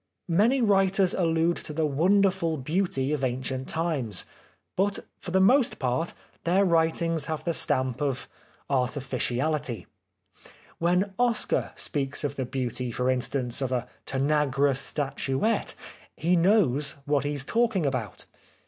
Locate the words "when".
10.79-11.13